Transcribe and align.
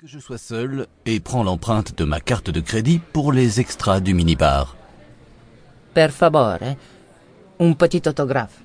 Que 0.00 0.06
je 0.06 0.20
sois 0.20 0.38
seul 0.38 0.86
et 1.06 1.18
prends 1.18 1.42
l'empreinte 1.42 1.98
de 1.98 2.04
ma 2.04 2.20
carte 2.20 2.50
de 2.50 2.60
crédit 2.60 3.00
pour 3.12 3.32
les 3.32 3.58
extras 3.58 3.98
du 3.98 4.14
minibar. 4.14 4.76
Per 5.92 6.10
favore, 6.10 6.76
un 7.58 7.72
petit 7.72 8.02
autographe. 8.06 8.60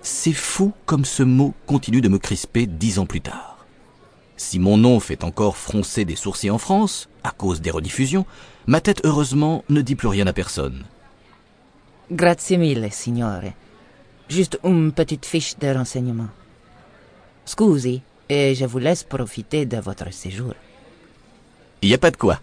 C'est 0.00 0.32
fou 0.32 0.72
comme 0.86 1.04
ce 1.04 1.24
mot 1.24 1.54
continue 1.66 2.00
de 2.00 2.08
me 2.08 2.18
crisper 2.18 2.68
dix 2.68 3.00
ans 3.00 3.06
plus 3.06 3.20
tard. 3.20 3.66
Si 4.36 4.60
mon 4.60 4.76
nom 4.76 5.00
fait 5.00 5.24
encore 5.24 5.56
froncer 5.56 6.04
des 6.04 6.14
sourcils 6.14 6.52
en 6.52 6.58
France, 6.58 7.08
à 7.24 7.32
cause 7.32 7.60
des 7.60 7.72
rediffusions, 7.72 8.24
ma 8.68 8.80
tête 8.80 9.00
heureusement 9.02 9.64
ne 9.70 9.80
dit 9.80 9.96
plus 9.96 10.06
rien 10.06 10.28
à 10.28 10.32
personne. 10.32 10.84
Grazie 12.12 12.58
mille, 12.58 12.86
signore. 12.92 13.42
Juste 14.28 14.60
une 14.62 14.92
petite 14.92 15.26
fiche 15.26 15.58
de 15.58 15.66
renseignement. 15.66 16.28
Scusi, 17.44 18.02
et 18.30 18.54
je 18.54 18.64
vous 18.64 18.78
laisse 18.78 19.02
profiter 19.02 19.66
de 19.66 19.76
votre 19.76 20.10
séjour. 20.12 20.54
Il 21.82 21.88
n'y 21.88 21.94
a 21.94 21.98
pas 21.98 22.12
de 22.12 22.16
quoi. 22.16 22.40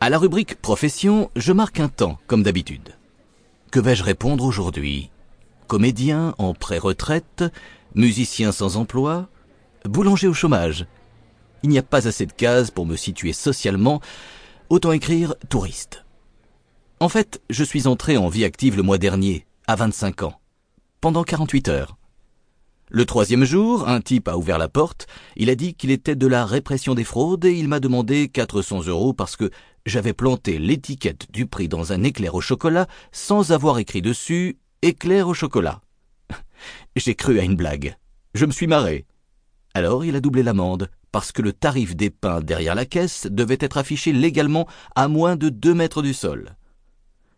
À 0.00 0.08
la 0.08 0.18
rubrique 0.18 0.56
profession, 0.56 1.30
je 1.36 1.52
marque 1.52 1.78
un 1.78 1.88
temps, 1.88 2.18
comme 2.26 2.42
d'habitude. 2.42 2.96
Que 3.70 3.78
vais-je 3.78 4.02
répondre 4.02 4.44
aujourd'hui? 4.44 5.10
Comédien 5.68 6.34
en 6.38 6.54
pré-retraite, 6.54 7.44
musicien 7.94 8.52
sans 8.52 8.76
emploi, 8.78 9.28
boulanger 9.84 10.28
au 10.28 10.34
chômage. 10.34 10.86
Il 11.62 11.68
n'y 11.68 11.78
a 11.78 11.82
pas 11.82 12.08
assez 12.08 12.26
de 12.26 12.32
cases 12.32 12.70
pour 12.70 12.86
me 12.86 12.96
situer 12.96 13.32
socialement, 13.32 14.00
autant 14.70 14.92
écrire 14.92 15.34
touriste. 15.50 16.04
En 17.00 17.08
fait, 17.08 17.42
je 17.50 17.64
suis 17.64 17.86
entré 17.86 18.16
en 18.16 18.28
vie 18.28 18.44
active 18.44 18.76
le 18.76 18.82
mois 18.82 18.98
dernier, 18.98 19.46
à 19.66 19.76
25 19.76 20.22
ans, 20.22 20.40
pendant 21.00 21.22
48 21.22 21.68
heures. 21.68 21.96
Le 22.94 23.06
troisième 23.06 23.44
jour, 23.44 23.88
un 23.88 24.02
type 24.02 24.28
a 24.28 24.36
ouvert 24.36 24.58
la 24.58 24.68
porte, 24.68 25.06
il 25.36 25.48
a 25.48 25.54
dit 25.54 25.72
qu'il 25.72 25.90
était 25.90 26.14
de 26.14 26.26
la 26.26 26.44
répression 26.44 26.94
des 26.94 27.04
fraudes 27.04 27.46
et 27.46 27.54
il 27.54 27.66
m'a 27.66 27.80
demandé 27.80 28.28
400 28.28 28.82
euros 28.88 29.14
parce 29.14 29.34
que 29.34 29.50
j'avais 29.86 30.12
planté 30.12 30.58
l'étiquette 30.58 31.32
du 31.32 31.46
prix 31.46 31.68
dans 31.68 31.94
un 31.94 32.02
éclair 32.02 32.34
au 32.34 32.42
chocolat 32.42 32.86
sans 33.10 33.50
avoir 33.50 33.78
écrit 33.78 34.02
dessus 34.02 34.58
éclair 34.82 35.26
au 35.26 35.32
chocolat. 35.32 35.80
J'ai 36.96 37.14
cru 37.14 37.40
à 37.40 37.44
une 37.44 37.56
blague. 37.56 37.96
Je 38.34 38.44
me 38.44 38.52
suis 38.52 38.66
marré. 38.66 39.06
Alors 39.72 40.04
il 40.04 40.14
a 40.14 40.20
doublé 40.20 40.42
l'amende, 40.42 40.90
parce 41.12 41.32
que 41.32 41.40
le 41.40 41.54
tarif 41.54 41.96
des 41.96 42.10
pains 42.10 42.42
derrière 42.42 42.74
la 42.74 42.84
caisse 42.84 43.26
devait 43.30 43.56
être 43.58 43.78
affiché 43.78 44.12
légalement 44.12 44.68
à 44.94 45.08
moins 45.08 45.36
de 45.36 45.48
deux 45.48 45.72
mètres 45.72 46.02
du 46.02 46.12
sol. 46.12 46.56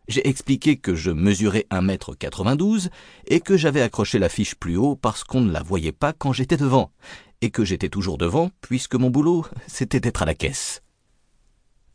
J'ai 0.07 0.29
expliqué 0.29 0.77
que 0.77 0.95
je 0.95 1.11
mesurais 1.11 1.67
1m92 1.71 2.89
et 3.27 3.41
que 3.41 3.57
j'avais 3.57 3.81
accroché 3.81 4.19
la 4.19 4.29
fiche 4.29 4.55
plus 4.55 4.77
haut 4.77 4.97
parce 4.97 5.25
qu'on 5.25 5.41
ne 5.41 5.53
la 5.53 5.63
voyait 5.63 5.93
pas 5.93 6.13
quand 6.13 6.33
j'étais 6.33 6.59
devant, 6.59 6.91
et 7.41 7.51
que 7.51 7.65
j'étais 7.65 7.89
toujours 7.89 8.19
devant 8.19 8.51
puisque 8.61 8.97
mon 8.97 9.11
boulot, 9.11 9.47
c'était 9.67 10.01
d'être 10.01 10.23
à 10.23 10.27
la 10.27 10.35
caisse. 10.35 10.83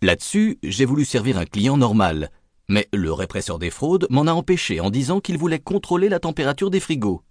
Là-dessus, 0.02 0.58
j'ai 0.64 0.86
voulu 0.86 1.06
servir 1.06 1.38
un 1.38 1.46
client 1.46 1.78
normal, 1.78 2.32
mais 2.68 2.88
le 2.94 3.12
répresseur 3.12 3.60
des 3.60 3.70
fraudes 3.70 4.08
m'en 4.10 4.28
a 4.28 4.32
empêché 4.32 4.80
en 4.80 4.90
disant 4.90 5.20
qu'il 5.20 5.38
voulait 5.38 5.60
contrôler 5.60 6.10
la 6.10 6.20
température 6.20 6.70
des 6.70 6.80
frigos. 6.80 7.22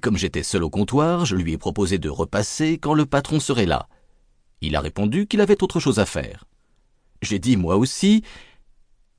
Comme 0.00 0.16
j'étais 0.16 0.42
seul 0.42 0.64
au 0.64 0.70
comptoir, 0.70 1.24
je 1.24 1.36
lui 1.36 1.52
ai 1.52 1.58
proposé 1.58 1.98
de 1.98 2.08
repasser 2.08 2.78
quand 2.78 2.94
le 2.94 3.06
patron 3.06 3.38
serait 3.38 3.66
là. 3.66 3.88
Il 4.60 4.76
a 4.76 4.80
répondu 4.80 5.26
qu'il 5.26 5.40
avait 5.40 5.62
autre 5.62 5.78
chose 5.78 5.98
à 5.98 6.06
faire. 6.06 6.44
J'ai 7.22 7.38
dit 7.38 7.56
moi 7.56 7.76
aussi, 7.76 8.22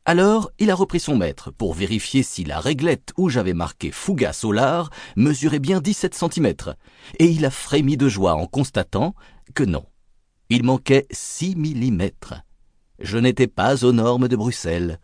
alors, 0.08 0.52
il 0.60 0.70
a 0.70 0.76
repris 0.76 1.00
son 1.00 1.18
maître 1.18 1.50
pour 1.50 1.74
vérifier 1.74 2.22
si 2.22 2.44
la 2.44 2.60
réglette 2.60 3.12
où 3.18 3.28
j'avais 3.30 3.56
marqué 3.56 3.90
Fouga 3.92 4.34
Solar 4.34 4.92
mesurait 5.16 5.58
bien 5.58 5.82
17 5.82 6.14
cm, 6.14 6.54
et 7.18 7.26
il 7.26 7.44
a 7.44 7.50
frémi 7.50 7.98
de 7.98 8.08
joie 8.08 8.36
en 8.36 8.46
constatant 8.46 9.16
que 9.56 9.64
non. 9.64 9.84
Il 10.50 10.64
manquait 10.64 11.08
6 11.10 11.56
mm. 11.56 12.10
Je 13.00 13.18
n'étais 13.18 13.48
pas 13.48 13.84
aux 13.84 13.94
normes 13.94 14.28
de 14.28 14.36
Bruxelles. 14.36 15.00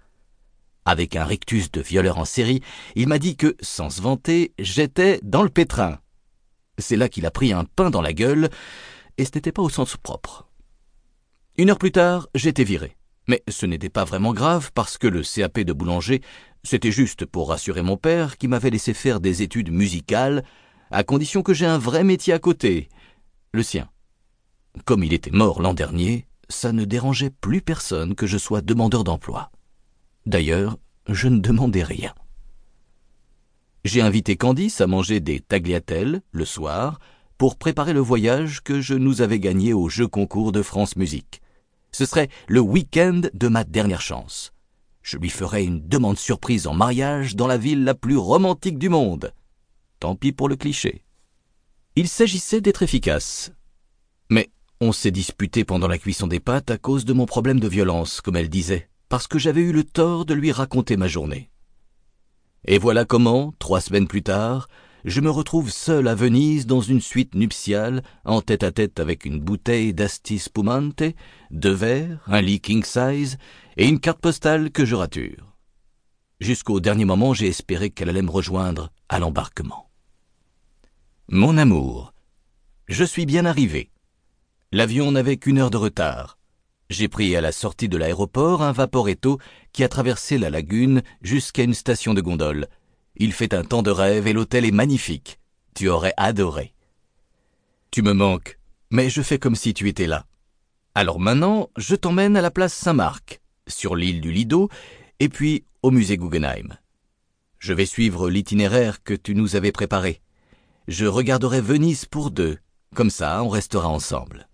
Avec 0.85 1.15
un 1.15 1.25
rictus 1.25 1.71
de 1.71 1.81
violeur 1.81 2.19
en 2.19 2.25
série, 2.25 2.61
il 2.95 3.07
m'a 3.07 3.17
dit 3.17 3.35
que, 3.35 3.55
sans 3.59 3.89
se 3.89 4.01
vanter, 4.01 4.53
j'étais 4.59 5.19
dans 5.23 5.41
le 5.41 5.49
pétrin. 5.49 5.97
C'est 6.77 6.95
là 6.95 7.09
qu'il 7.09 7.25
a 7.25 7.31
pris 7.31 7.53
un 7.53 7.65
pain 7.65 7.89
dans 7.89 8.01
la 8.01 8.13
gueule, 8.13 8.49
et 9.17 9.25
ce 9.25 9.31
n'était 9.33 9.51
pas 9.51 9.63
au 9.63 9.69
sens 9.69 9.97
propre. 9.97 10.47
Une 11.57 11.71
heure 11.71 11.79
plus 11.79 11.91
tard, 11.91 12.27
j'étais 12.35 12.63
viré. 12.63 12.97
Mais 13.27 13.43
ce 13.47 13.65
n'était 13.65 13.89
pas 13.89 14.03
vraiment 14.03 14.33
grave 14.33 14.71
parce 14.73 14.97
que 14.97 15.07
le 15.07 15.21
CAP 15.21 15.59
de 15.59 15.73
boulanger, 15.73 16.21
c'était 16.63 16.91
juste 16.91 17.25
pour 17.25 17.49
rassurer 17.49 17.81
mon 17.81 17.97
père 17.97 18.37
qui 18.37 18.47
m'avait 18.47 18.69
laissé 18.69 18.93
faire 18.93 19.19
des 19.19 19.41
études 19.41 19.71
musicales, 19.71 20.43
à 20.91 21.03
condition 21.03 21.43
que 21.43 21.53
j'ai 21.53 21.65
un 21.65 21.77
vrai 21.77 22.03
métier 22.03 22.33
à 22.33 22.39
côté, 22.39 22.89
le 23.53 23.63
sien. 23.63 23.89
Comme 24.85 25.03
il 25.03 25.13
était 25.13 25.31
mort 25.31 25.61
l'an 25.61 25.73
dernier, 25.73 26.27
ça 26.49 26.71
ne 26.71 26.85
dérangeait 26.85 27.29
plus 27.29 27.61
personne 27.61 28.15
que 28.15 28.27
je 28.27 28.37
sois 28.37 28.61
demandeur 28.61 29.03
d'emploi. 29.03 29.51
D'ailleurs, 30.25 30.77
je 31.07 31.27
ne 31.27 31.39
demandais 31.39 31.83
rien. 31.83 32.13
J'ai 33.83 34.01
invité 34.01 34.35
Candice 34.35 34.81
à 34.81 34.87
manger 34.87 35.19
des 35.19 35.39
tagliatelles 35.39 36.21
le 36.31 36.45
soir 36.45 36.99
pour 37.37 37.57
préparer 37.57 37.93
le 37.93 37.99
voyage 37.99 38.61
que 38.61 38.81
je 38.81 38.93
nous 38.93 39.21
avais 39.21 39.39
gagné 39.39 39.73
au 39.73 39.89
jeu 39.89 40.07
concours 40.07 40.51
de 40.51 40.61
France 40.61 40.95
Musique. 40.95 41.41
Ce 41.91 42.05
serait 42.05 42.29
le 42.47 42.61
week-end 42.61 43.21
de 43.33 43.47
ma 43.47 43.63
dernière 43.63 44.01
chance. 44.01 44.53
Je 45.01 45.17
lui 45.17 45.29
ferais 45.29 45.63
une 45.63 45.87
demande 45.87 46.17
surprise 46.17 46.67
en 46.67 46.73
mariage 46.73 47.35
dans 47.35 47.47
la 47.47 47.57
ville 47.57 47.83
la 47.83 47.95
plus 47.95 48.17
romantique 48.17 48.77
du 48.77 48.89
monde. 48.89 49.33
Tant 49.99 50.15
pis 50.15 50.31
pour 50.31 50.47
le 50.47 50.55
cliché. 50.55 51.03
Il 51.95 52.07
s'agissait 52.07 52.61
d'être 52.61 52.83
efficace. 52.83 53.51
Mais 54.29 54.49
on 54.79 54.93
s'est 54.93 55.11
disputé 55.11 55.65
pendant 55.65 55.87
la 55.87 55.97
cuisson 55.97 56.27
des 56.27 56.39
pâtes 56.39 56.71
à 56.71 56.77
cause 56.77 57.03
de 57.03 57.13
mon 57.13 57.25
problème 57.25 57.59
de 57.59 57.67
violence, 57.67 58.21
comme 58.21 58.37
elle 58.37 58.49
disait, 58.49 58.89
parce 59.09 59.27
que 59.27 59.37
j'avais 59.37 59.61
eu 59.61 59.73
le 59.73 59.83
tort 59.83 60.25
de 60.25 60.33
lui 60.33 60.51
raconter 60.51 60.95
ma 60.95 61.07
journée. 61.07 61.51
Et 62.65 62.77
voilà 62.77 63.05
comment, 63.05 63.53
trois 63.59 63.81
semaines 63.81 64.07
plus 64.07 64.23
tard, 64.23 64.69
je 65.05 65.21
me 65.21 65.29
retrouve 65.29 65.69
seul 65.71 66.07
à 66.07 66.15
Venise 66.15 66.67
dans 66.67 66.81
une 66.81 67.01
suite 67.01 67.35
nuptiale, 67.35 68.03
en 68.25 68.41
tête 68.41 68.63
à 68.63 68.71
tête 68.71 68.99
avec 68.99 69.25
une 69.25 69.39
bouteille 69.39 69.93
d'asti 69.93 70.39
spumante, 70.39 71.03
deux 71.49 71.73
verres, 71.73 72.19
un 72.27 72.41
lit 72.41 72.61
size 72.83 73.37
et 73.77 73.87
une 73.87 73.99
carte 73.99 74.19
postale 74.19 74.71
que 74.71 74.85
je 74.85 74.95
rature. 74.95 75.55
Jusqu'au 76.39 76.79
dernier 76.79 77.05
moment, 77.05 77.33
j'ai 77.33 77.47
espéré 77.47 77.89
qu'elle 77.89 78.09
allait 78.09 78.21
me 78.21 78.31
rejoindre 78.31 78.91
à 79.09 79.19
l'embarquement. 79.19 79.89
Mon 81.29 81.57
amour, 81.57 82.13
je 82.87 83.03
suis 83.03 83.25
bien 83.25 83.45
arrivé. 83.45 83.91
L'avion 84.71 85.11
n'avait 85.11 85.37
qu'une 85.37 85.59
heure 85.59 85.69
de 85.69 85.77
retard. 85.77 86.37
J'ai 86.89 87.07
pris 87.07 87.35
à 87.35 87.41
la 87.41 87.51
sortie 87.51 87.87
de 87.87 87.97
l'aéroport 87.97 88.63
un 88.63 88.73
vaporetto 88.73 89.37
qui 89.71 89.83
a 89.83 89.87
traversé 89.87 90.37
la 90.37 90.49
lagune 90.49 91.01
jusqu'à 91.21 91.63
une 91.63 91.73
station 91.73 92.13
de 92.13 92.21
gondole, 92.21 92.67
il 93.15 93.33
fait 93.33 93.53
un 93.53 93.63
temps 93.63 93.83
de 93.83 93.91
rêve 93.91 94.27
et 94.27 94.33
l'hôtel 94.33 94.65
est 94.65 94.71
magnifique. 94.71 95.39
Tu 95.75 95.89
aurais 95.89 96.13
adoré. 96.17 96.73
Tu 97.91 98.01
me 98.01 98.13
manques, 98.13 98.57
mais 98.89 99.09
je 99.09 99.21
fais 99.21 99.39
comme 99.39 99.55
si 99.55 99.73
tu 99.73 99.87
étais 99.89 100.07
là. 100.07 100.25
Alors 100.95 101.19
maintenant, 101.19 101.69
je 101.77 101.95
t'emmène 101.95 102.35
à 102.35 102.41
la 102.41 102.51
place 102.51 102.73
Saint-Marc, 102.73 103.41
sur 103.67 103.95
l'île 103.95 104.21
du 104.21 104.31
Lido, 104.31 104.69
et 105.19 105.29
puis 105.29 105.65
au 105.83 105.91
musée 105.91 106.17
Guggenheim. 106.17 106.77
Je 107.59 107.73
vais 107.73 107.85
suivre 107.85 108.29
l'itinéraire 108.29 109.03
que 109.03 109.13
tu 109.13 109.35
nous 109.35 109.55
avais 109.55 109.71
préparé. 109.71 110.21
Je 110.87 111.05
regarderai 111.05 111.61
Venise 111.61 112.05
pour 112.05 112.31
deux, 112.31 112.57
comme 112.95 113.09
ça 113.09 113.43
on 113.43 113.49
restera 113.49 113.87
ensemble. 113.87 114.47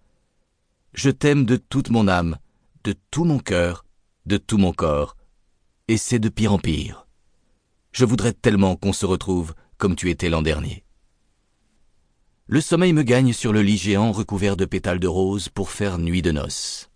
Je 0.94 1.10
t'aime 1.10 1.46
de 1.46 1.58
toute 1.58 1.90
mon 1.90 2.08
âme, 2.08 2.38
de 2.84 2.94
tout 3.12 3.24
mon 3.24 3.40
cœur, 3.40 3.86
de 4.26 4.38
tout 4.38 4.58
mon 4.58 4.74
corps, 4.74 5.16
et 5.88 5.98
c'est 5.98 6.20
de 6.20 6.30
pire 6.30 6.54
en 6.54 6.60
pire. 6.60 7.07
Je 7.98 8.06
voudrais 8.06 8.34
tellement 8.34 8.76
qu'on 8.76 8.94
se 8.94 9.08
retrouve 9.08 9.56
comme 9.80 9.96
tu 9.96 10.12
étais 10.12 10.30
l'an 10.30 10.44
dernier. 10.44 10.86
Le 12.46 12.62
sommeil 12.62 12.94
me 12.94 13.02
gagne 13.02 13.34
sur 13.34 13.52
le 13.52 13.64
lit 13.64 13.80
géant 13.80 14.12
recouvert 14.12 14.56
de 14.56 14.66
pétales 14.66 15.00
de 15.00 15.08
rose 15.08 15.50
pour 15.50 15.72
faire 15.72 15.98
nuit 15.98 16.22
de 16.22 16.32
noces. 16.32 16.92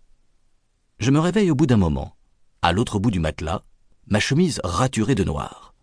Je 1.00 1.10
me 1.10 1.18
réveille 1.18 1.50
au 1.50 1.56
bout 1.56 1.66
d'un 1.66 1.76
moment. 1.76 2.14
À 2.62 2.72
l'autre 2.72 3.00
bout 3.00 3.10
du 3.10 3.18
matelas, 3.18 3.64
ma 4.06 4.20
chemise 4.20 4.60
raturée 4.62 5.16
de 5.16 5.24
noir. 5.24 5.74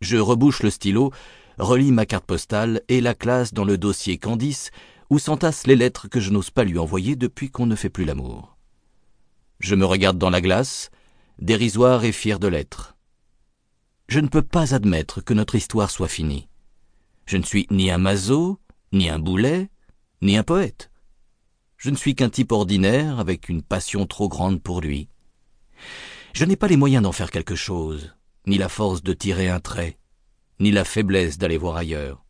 Je 0.00 0.16
rebouche 0.16 0.62
le 0.62 0.70
stylo, 0.70 1.12
relis 1.58 1.92
ma 1.92 2.06
carte 2.06 2.24
postale 2.24 2.80
et 2.88 3.02
la 3.02 3.12
classe 3.12 3.52
dans 3.52 3.66
le 3.66 3.76
dossier 3.76 4.16
Candice 4.16 4.70
où 5.10 5.18
s'entassent 5.18 5.66
les 5.66 5.76
lettres 5.76 6.08
que 6.08 6.20
je 6.20 6.30
n'ose 6.30 6.48
pas 6.48 6.64
lui 6.64 6.78
envoyer 6.78 7.14
depuis 7.14 7.50
qu'on 7.50 7.66
ne 7.66 7.76
fait 7.76 7.90
plus 7.90 8.06
l'amour. 8.06 8.56
Je 9.60 9.74
me 9.74 9.84
regarde 9.84 10.16
dans 10.16 10.30
la 10.30 10.40
glace, 10.40 10.90
dérisoire 11.38 12.04
et 12.04 12.12
fier 12.12 12.38
de 12.38 12.48
l'être. 12.48 12.94
Je 14.08 14.20
ne 14.20 14.28
peux 14.28 14.42
pas 14.42 14.74
admettre 14.74 15.20
que 15.20 15.34
notre 15.34 15.54
histoire 15.54 15.90
soit 15.90 16.08
finie. 16.08 16.48
Je 17.26 17.36
ne 17.36 17.42
suis 17.42 17.66
ni 17.70 17.90
un 17.90 17.98
mazo, 17.98 18.60
ni 18.92 19.08
un 19.08 19.18
boulet, 19.18 19.70
ni 20.20 20.36
un 20.36 20.42
poète. 20.42 20.90
Je 21.78 21.90
ne 21.90 21.96
suis 21.96 22.14
qu'un 22.14 22.28
type 22.28 22.52
ordinaire 22.52 23.18
avec 23.18 23.48
une 23.48 23.62
passion 23.62 24.06
trop 24.06 24.28
grande 24.28 24.62
pour 24.62 24.80
lui. 24.80 25.08
Je 26.32 26.44
n'ai 26.44 26.56
pas 26.56 26.68
les 26.68 26.76
moyens 26.76 27.02
d'en 27.02 27.12
faire 27.12 27.30
quelque 27.30 27.54
chose, 27.54 28.14
ni 28.46 28.58
la 28.58 28.68
force 28.68 29.02
de 29.02 29.12
tirer 29.12 29.48
un 29.48 29.60
trait, 29.60 29.98
ni 30.60 30.70
la 30.70 30.84
faiblesse 30.84 31.38
d'aller 31.38 31.58
voir 31.58 31.76
ailleurs. 31.76 32.24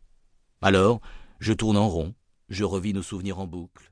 Alors, 0.61 1.01
je 1.39 1.53
tourne 1.53 1.77
en 1.77 1.89
rond, 1.89 2.15
je 2.49 2.63
revis 2.63 2.93
nos 2.93 3.03
souvenirs 3.03 3.39
en 3.39 3.47
boucle. 3.47 3.91